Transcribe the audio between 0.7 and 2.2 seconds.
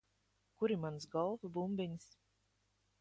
ir manas golfa bumbiņas?